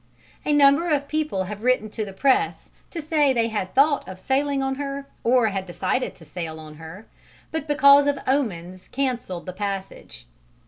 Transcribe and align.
A 0.45 0.51
number 0.51 0.89
of 0.89 1.07
people 1.07 1.43
have 1.43 1.61
written 1.61 1.87
to 1.91 2.03
the 2.03 2.11
press 2.11 2.71
to 2.89 3.03
say 3.03 3.33
they 3.33 3.49
had 3.49 3.75
thought 3.75 4.09
of 4.09 4.19
sailing 4.19 4.63
on 4.63 4.73
her, 4.73 5.05
or 5.23 5.49
had 5.49 5.67
decided 5.67 6.15
to 6.15 6.25
sail 6.25 6.59
on 6.59 6.77
her, 6.77 7.05
but 7.51 7.67
because 7.67 8.07
of 8.07 8.17
"omens" 8.25 8.87
cancelled 8.87 9.45
the 9.45 9.53
passage. 9.53 10.25